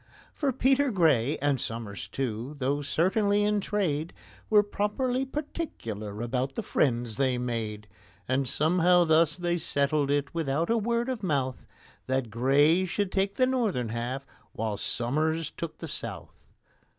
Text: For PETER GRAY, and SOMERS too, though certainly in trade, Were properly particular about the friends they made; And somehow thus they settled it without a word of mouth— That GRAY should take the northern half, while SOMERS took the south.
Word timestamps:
For 0.33 0.51
PETER 0.51 0.89
GRAY, 0.89 1.37
and 1.43 1.61
SOMERS 1.61 2.07
too, 2.07 2.55
though 2.57 2.81
certainly 2.81 3.43
in 3.43 3.59
trade, 3.61 4.13
Were 4.49 4.63
properly 4.63 5.27
particular 5.27 6.23
about 6.23 6.55
the 6.55 6.63
friends 6.63 7.17
they 7.17 7.37
made; 7.37 7.87
And 8.27 8.47
somehow 8.49 9.03
thus 9.03 9.37
they 9.37 9.59
settled 9.59 10.09
it 10.09 10.33
without 10.33 10.71
a 10.71 10.77
word 10.79 11.07
of 11.07 11.21
mouth— 11.21 11.67
That 12.07 12.31
GRAY 12.31 12.85
should 12.85 13.11
take 13.11 13.35
the 13.35 13.45
northern 13.45 13.89
half, 13.89 14.25
while 14.53 14.75
SOMERS 14.75 15.51
took 15.55 15.77
the 15.77 15.87
south. 15.87 16.33